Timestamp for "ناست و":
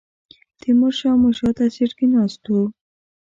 2.13-2.53